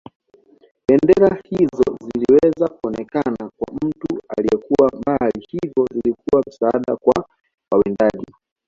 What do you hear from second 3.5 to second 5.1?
kwa mtu aliyekuwa